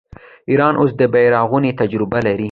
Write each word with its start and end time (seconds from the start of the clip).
ایران 0.51 0.73
اوس 0.79 0.91
د 0.99 1.01
بیارغونې 1.13 1.71
تجربه 1.79 2.19
لري. 2.25 2.39